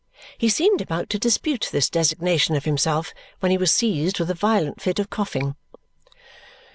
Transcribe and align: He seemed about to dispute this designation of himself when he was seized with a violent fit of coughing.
He 0.35 0.49
seemed 0.49 0.81
about 0.81 1.11
to 1.11 1.19
dispute 1.19 1.69
this 1.71 1.87
designation 1.87 2.55
of 2.55 2.65
himself 2.65 3.13
when 3.39 3.51
he 3.51 3.57
was 3.59 3.71
seized 3.71 4.19
with 4.19 4.31
a 4.31 4.33
violent 4.33 4.81
fit 4.81 4.97
of 4.97 5.11
coughing. 5.11 5.55